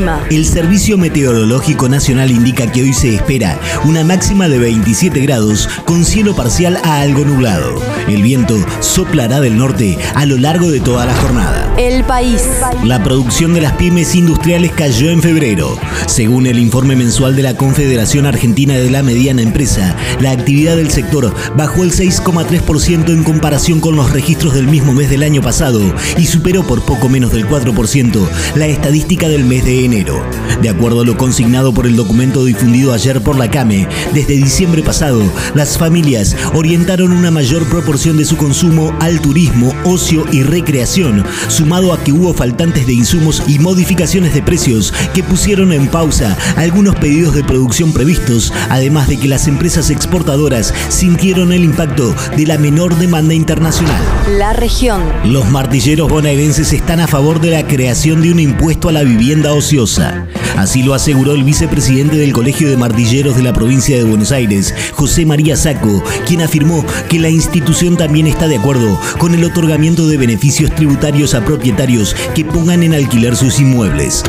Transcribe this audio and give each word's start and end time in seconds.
El 0.00 0.06
clima. 0.06 0.26
El 0.30 0.46
Servicio 0.46 0.96
Meteorológico 0.96 1.88
Nacional 1.88 2.30
indica 2.30 2.70
que 2.70 2.82
hoy 2.82 2.94
se 2.94 3.14
espera 3.14 3.58
una 3.84 4.02
máxima 4.02 4.48
de 4.48 4.58
27 4.58 5.20
grados 5.20 5.68
con 5.84 6.04
cielo 6.04 6.34
parcial 6.34 6.78
a 6.82 7.00
algo 7.00 7.24
nublado. 7.24 7.82
El 8.08 8.22
viento 8.22 8.56
soplará 8.80 9.40
del 9.40 9.58
norte 9.58 9.98
a 10.14 10.24
lo 10.24 10.38
largo 10.38 10.70
de 10.70 10.80
toda 10.80 11.04
la 11.04 11.14
jornada. 11.14 11.74
El 11.76 12.04
país. 12.04 12.42
La 12.84 13.02
producción 13.02 13.52
de 13.52 13.60
las 13.60 13.74
pymes 13.74 14.14
industriales 14.14 14.72
cayó 14.72 15.10
en 15.10 15.20
febrero. 15.20 15.78
Según 16.06 16.46
el 16.46 16.58
informe 16.58 16.96
mensual 16.96 17.36
de 17.36 17.42
la 17.42 17.56
Confederación 17.56 18.26
Argentina 18.26 18.74
de 18.74 18.90
la 18.90 19.02
Mediana 19.02 19.42
Empresa, 19.42 19.96
la 20.20 20.30
actividad 20.30 20.76
del 20.76 20.90
sector 20.90 21.34
bajó 21.56 21.82
el 21.82 21.92
6,3% 21.92 23.10
en 23.10 23.22
comparación 23.22 23.80
con 23.80 23.96
los 23.96 24.12
registros 24.12 24.54
del 24.54 24.66
mismo 24.66 24.94
mes 24.94 25.10
del 25.10 25.22
año 25.22 25.42
pasado 25.42 25.80
y 26.16 26.26
superó 26.26 26.66
por 26.66 26.82
poco 26.82 27.08
menos 27.08 27.32
del 27.32 27.46
4% 27.46 28.28
la 28.54 28.66
estadística 28.66 29.28
del 29.28 29.44
mes 29.44 29.64
de 29.64 29.84
enero. 29.84 29.89
De 29.90 30.68
acuerdo 30.68 31.00
a 31.00 31.04
lo 31.04 31.16
consignado 31.16 31.74
por 31.74 31.84
el 31.84 31.96
documento 31.96 32.44
difundido 32.44 32.92
ayer 32.92 33.20
por 33.20 33.36
la 33.36 33.50
CAME, 33.50 33.88
desde 34.14 34.34
diciembre 34.34 34.84
pasado, 34.84 35.20
las 35.54 35.78
familias 35.78 36.36
orientaron 36.54 37.10
una 37.10 37.32
mayor 37.32 37.64
proporción 37.64 38.16
de 38.16 38.24
su 38.24 38.36
consumo 38.36 38.96
al 39.00 39.20
turismo, 39.20 39.74
ocio 39.84 40.26
y 40.30 40.44
recreación, 40.44 41.24
sumado 41.48 41.92
a 41.92 42.04
que 42.04 42.12
hubo 42.12 42.32
faltantes 42.34 42.86
de 42.86 42.92
insumos 42.92 43.42
y 43.48 43.58
modificaciones 43.58 44.32
de 44.32 44.42
precios 44.42 44.94
que 45.12 45.24
pusieron 45.24 45.72
en 45.72 45.88
pausa 45.88 46.38
algunos 46.56 46.94
pedidos 46.94 47.34
de 47.34 47.42
producción 47.42 47.92
previstos, 47.92 48.52
además 48.68 49.08
de 49.08 49.16
que 49.16 49.26
las 49.26 49.48
empresas 49.48 49.90
exportadoras 49.90 50.72
sintieron 50.88 51.52
el 51.52 51.64
impacto 51.64 52.14
de 52.36 52.46
la 52.46 52.58
menor 52.58 52.96
demanda 52.96 53.34
internacional. 53.34 54.00
La 54.38 54.52
región. 54.52 55.02
Los 55.24 55.50
martilleros 55.50 56.08
bonaerenses 56.08 56.72
están 56.72 57.00
a 57.00 57.08
favor 57.08 57.40
de 57.40 57.50
la 57.50 57.66
creación 57.66 58.22
de 58.22 58.30
un 58.30 58.38
impuesto 58.38 58.88
a 58.88 58.92
la 58.92 59.02
vivienda 59.02 59.52
Así 60.58 60.82
lo 60.82 60.92
aseguró 60.92 61.32
el 61.32 61.42
vicepresidente 61.42 62.16
del 62.16 62.34
Colegio 62.34 62.68
de 62.68 62.76
Martilleros 62.76 63.34
de 63.34 63.42
la 63.42 63.54
provincia 63.54 63.96
de 63.96 64.04
Buenos 64.04 64.30
Aires, 64.30 64.74
José 64.92 65.24
María 65.24 65.56
Saco, 65.56 66.04
quien 66.26 66.42
afirmó 66.42 66.84
que 67.08 67.18
la 67.18 67.30
institución 67.30 67.96
también 67.96 68.26
está 68.26 68.46
de 68.46 68.58
acuerdo 68.58 69.00
con 69.18 69.34
el 69.34 69.42
otorgamiento 69.42 70.06
de 70.06 70.18
beneficios 70.18 70.70
tributarios 70.74 71.34
a 71.34 71.44
propietarios 71.46 72.14
que 72.34 72.44
pongan 72.44 72.82
en 72.82 72.92
alquiler 72.92 73.36
sus 73.36 73.58
inmuebles. 73.58 74.22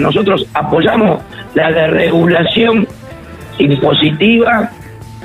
Nosotros 0.00 0.46
apoyamos 0.54 1.20
la 1.54 1.70
desregulación 1.70 2.88
impositiva 3.58 4.70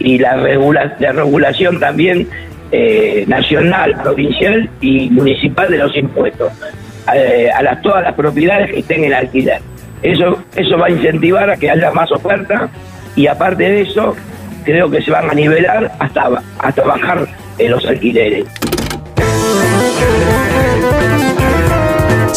y 0.00 0.18
la, 0.18 0.36
regula 0.36 0.96
regulación 0.98 1.78
también 1.78 2.26
eh, 2.72 3.24
nacional, 3.28 3.94
provincial 4.02 4.68
y 4.80 5.10
municipal 5.10 5.70
de 5.70 5.78
los 5.78 5.96
impuestos 5.96 6.52
eh, 7.14 7.50
a 7.50 7.62
las, 7.62 7.82
todas 7.82 8.02
las 8.02 8.14
propiedades 8.14 8.70
que 8.70 8.80
estén 8.80 9.04
en 9.04 9.14
alquiler. 9.14 9.60
Eso, 10.02 10.42
eso 10.54 10.78
va 10.78 10.86
a 10.86 10.90
incentivar 10.90 11.50
a 11.50 11.56
que 11.56 11.70
haya 11.70 11.90
más 11.90 12.10
oferta 12.12 12.68
y 13.16 13.26
aparte 13.26 13.64
de 13.64 13.80
eso, 13.82 14.14
creo 14.64 14.90
que 14.90 15.02
se 15.02 15.10
van 15.10 15.28
a 15.30 15.34
nivelar 15.34 15.90
hasta, 15.98 16.28
hasta 16.58 16.82
bajar 16.84 17.26
en 17.58 17.70
los 17.70 17.84
alquileres. 17.86 18.46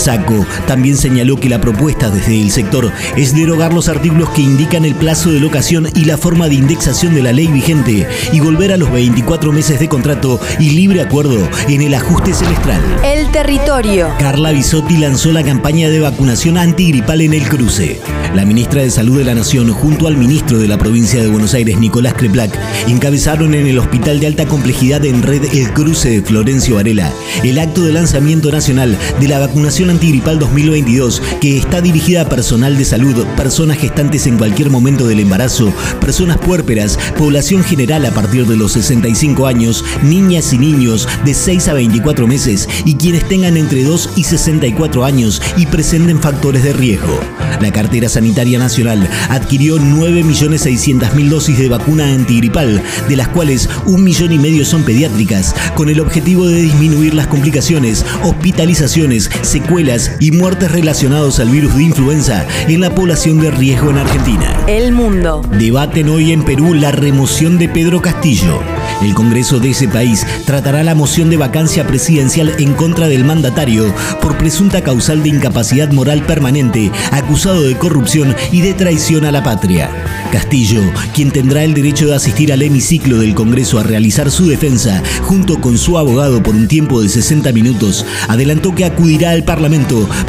Saco 0.01 0.45
también 0.67 0.97
señaló 0.97 1.39
que 1.39 1.49
la 1.49 1.61
propuesta 1.61 2.09
desde 2.09 2.41
el 2.41 2.51
sector 2.51 2.91
es 3.15 3.35
derogar 3.35 3.73
los 3.73 3.87
artículos 3.87 4.29
que 4.31 4.41
indican 4.41 4.83
el 4.85 4.95
plazo 4.95 5.31
de 5.31 5.39
locación 5.39 5.87
y 5.95 6.05
la 6.05 6.17
forma 6.17 6.49
de 6.49 6.55
indexación 6.55 7.13
de 7.13 7.21
la 7.21 7.33
ley 7.33 7.47
vigente 7.47 8.07
y 8.33 8.39
volver 8.39 8.73
a 8.73 8.77
los 8.77 8.91
24 8.91 9.51
meses 9.51 9.79
de 9.79 9.89
contrato 9.89 10.39
y 10.59 10.71
libre 10.71 11.01
acuerdo 11.01 11.47
en 11.67 11.81
el 11.81 11.93
ajuste 11.93 12.33
semestral. 12.33 12.81
El 13.03 13.31
territorio. 13.31 14.09
Carla 14.17 14.51
Bisotti 14.51 14.97
lanzó 14.97 15.31
la 15.31 15.43
campaña 15.43 15.89
de 15.89 15.99
vacunación 15.99 16.57
antigripal 16.57 17.21
en 17.21 17.33
el 17.33 17.47
cruce. 17.47 17.99
La 18.33 18.45
ministra 18.45 18.81
de 18.81 18.89
Salud 18.89 19.17
de 19.17 19.25
la 19.25 19.35
Nación, 19.35 19.69
junto 19.71 20.07
al 20.07 20.17
ministro 20.17 20.57
de 20.57 20.67
la 20.67 20.77
provincia 20.77 21.21
de 21.21 21.27
Buenos 21.27 21.53
Aires, 21.53 21.77
Nicolás 21.77 22.13
Creplac, 22.15 22.57
encabezaron 22.87 23.53
en 23.53 23.67
el 23.67 23.77
Hospital 23.77 24.19
de 24.19 24.27
Alta 24.27 24.45
Complejidad 24.45 25.05
en 25.05 25.21
Red 25.21 25.43
El 25.53 25.71
Cruce 25.73 26.09
de 26.09 26.21
Florencio 26.21 26.75
Varela 26.75 27.11
el 27.43 27.59
acto 27.59 27.81
de 27.81 27.91
lanzamiento 27.91 28.51
nacional 28.51 28.97
de 29.19 29.27
la 29.27 29.39
vacunación 29.39 29.89
antigripal 29.91 30.39
2022 30.39 31.21
que 31.39 31.57
está 31.57 31.81
dirigida 31.81 32.21
a 32.21 32.29
personal 32.29 32.77
de 32.77 32.85
salud, 32.85 33.25
personas 33.37 33.77
gestantes 33.77 34.25
en 34.27 34.37
cualquier 34.37 34.69
momento 34.69 35.07
del 35.07 35.19
embarazo, 35.19 35.71
personas 35.99 36.37
puérperas, 36.37 36.97
población 37.17 37.63
general 37.63 38.05
a 38.05 38.11
partir 38.11 38.47
de 38.47 38.57
los 38.57 38.73
65 38.73 39.47
años, 39.47 39.85
niñas 40.03 40.53
y 40.53 40.57
niños 40.57 41.07
de 41.25 41.33
6 41.33 41.67
a 41.67 41.73
24 41.73 42.27
meses 42.27 42.67
y 42.85 42.95
quienes 42.95 43.27
tengan 43.27 43.57
entre 43.57 43.83
2 43.83 44.11
y 44.15 44.23
64 44.23 45.05
años 45.05 45.41
y 45.57 45.65
presenten 45.65 46.19
factores 46.21 46.63
de 46.63 46.73
riesgo. 46.73 47.19
La 47.61 47.71
cartera 47.71 48.09
sanitaria 48.09 48.57
nacional 48.57 49.07
adquirió 49.29 49.77
9.600.000 49.77 51.29
dosis 51.29 51.59
de 51.59 51.69
vacuna 51.69 52.11
antigripal, 52.11 52.81
de 53.07 53.15
las 53.15 53.27
cuales 53.27 53.69
un 53.85 54.03
millón 54.03 54.31
y 54.31 54.39
medio 54.39 54.65
son 54.65 54.83
pediátricas, 54.83 55.53
con 55.75 55.89
el 55.89 55.99
objetivo 55.99 56.47
de 56.47 56.61
disminuir 56.61 57.13
las 57.13 57.27
complicaciones, 57.27 58.05
hospitalizaciones, 58.23 59.29
secuelas 59.71 60.11
y 60.19 60.31
muertes 60.31 60.69
relacionados 60.69 61.39
al 61.39 61.49
virus 61.49 61.77
de 61.77 61.83
influenza 61.83 62.45
en 62.67 62.81
la 62.81 62.93
población 62.93 63.39
de 63.39 63.51
riesgo 63.51 63.89
en 63.89 63.99
Argentina. 63.99 64.53
El 64.67 64.91
mundo. 64.91 65.41
Debaten 65.57 66.09
hoy 66.09 66.33
en 66.33 66.43
Perú 66.43 66.73
la 66.73 66.91
remoción 66.91 67.57
de 67.57 67.69
Pedro 67.69 68.01
Castillo. 68.01 68.59
El 69.01 69.13
Congreso 69.13 69.59
de 69.59 69.69
ese 69.69 69.87
país 69.87 70.27
tratará 70.45 70.83
la 70.83 70.93
moción 70.93 71.29
de 71.29 71.37
vacancia 71.37 71.87
presidencial 71.87 72.53
en 72.59 72.73
contra 72.73 73.07
del 73.07 73.23
mandatario 73.23 73.95
por 74.21 74.37
presunta 74.37 74.81
causal 74.83 75.23
de 75.23 75.29
incapacidad 75.29 75.89
moral 75.91 76.23
permanente, 76.23 76.91
acusado 77.11 77.63
de 77.63 77.77
corrupción 77.77 78.35
y 78.51 78.59
de 78.59 78.73
traición 78.73 79.23
a 79.23 79.31
la 79.31 79.41
patria. 79.41 79.89
Castillo, 80.33 80.81
quien 81.15 81.31
tendrá 81.31 81.63
el 81.63 81.73
derecho 81.73 82.07
de 82.07 82.15
asistir 82.15 82.51
al 82.51 82.61
hemiciclo 82.61 83.19
del 83.19 83.35
Congreso 83.35 83.79
a 83.79 83.83
realizar 83.83 84.29
su 84.31 84.47
defensa 84.47 85.01
junto 85.23 85.61
con 85.61 85.77
su 85.77 85.97
abogado 85.97 86.43
por 86.43 86.55
un 86.55 86.67
tiempo 86.67 87.01
de 87.01 87.09
60 87.09 87.51
minutos, 87.53 88.05
adelantó 88.27 88.75
que 88.75 88.85
acudirá 88.85 89.31
al 89.31 89.43
Parlamento 89.43 89.60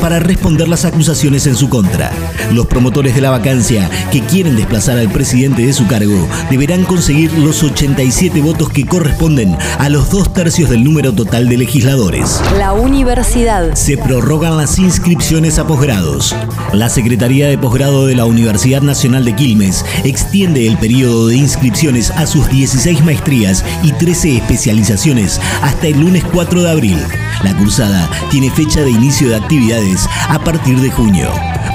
para 0.00 0.19
responder 0.19 0.69
las 0.69 0.84
acusaciones 0.84 1.47
en 1.47 1.56
su 1.56 1.69
contra. 1.69 2.12
Los 2.53 2.66
promotores 2.66 3.15
de 3.15 3.20
la 3.20 3.31
vacancia 3.31 3.88
que 4.10 4.20
quieren 4.20 4.56
desplazar 4.56 4.98
al 4.98 5.10
presidente 5.10 5.65
de 5.65 5.72
su 5.72 5.87
cargo 5.87 6.28
deberán 6.50 6.84
conseguir 6.84 7.32
los 7.38 7.62
87 7.62 8.41
votos 8.41 8.70
que 8.70 8.87
corresponden 8.87 9.56
a 9.78 9.88
los 9.88 10.10
dos 10.10 10.32
tercios 10.32 10.69
del 10.69 10.84
número 10.84 11.12
total 11.12 11.48
de 11.48 11.56
legisladores. 11.56 12.41
La 12.59 12.72
universidad. 12.72 13.75
Se 13.75 13.97
prorrogan 13.97 14.56
las 14.56 14.78
inscripciones 14.78 15.59
a 15.59 15.66
posgrados. 15.66 16.34
La 16.72 16.88
Secretaría 16.88 17.49
de 17.49 17.59
Posgrado 17.59 18.06
de 18.06 18.14
la 18.14 18.26
Universidad 18.26 18.82
Nacional 18.82 19.25
de 19.25 19.34
Quilmes 19.34 19.84
extiende 20.04 20.66
el 20.66 20.76
periodo 20.76 21.28
de 21.28 21.37
inscripciones 21.37 22.10
a 22.10 22.26
sus 22.26 22.49
16 22.50 23.04
maestrías 23.04 23.64
y 23.82 23.93
13 23.93 24.37
especializaciones 24.37 25.41
hasta 25.62 25.87
el 25.87 26.00
lunes 26.00 26.25
4 26.32 26.62
de 26.62 26.70
abril. 26.70 26.99
La 27.43 27.56
cursada 27.56 28.09
tiene 28.31 28.50
fecha 28.50 28.82
de 28.82 28.91
inicio 28.91 29.21
de 29.28 29.36
actividades 29.36 30.08
a 30.28 30.38
partir 30.38 30.80
de 30.80 30.90
junio. 30.90 31.30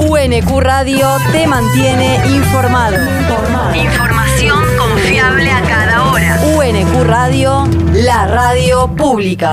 UNQ 0.00 0.58
Radio 0.58 1.06
te 1.30 1.46
mantiene 1.46 2.16
informado. 2.26 2.96
Información 3.72 4.64
confiable 4.76 5.48
a 5.48 5.62
cada 5.62 6.10
hora. 6.10 6.40
UNQ 6.56 7.04
Radio, 7.04 7.68
la 7.92 8.26
radio 8.26 8.88
pública. 8.96 9.52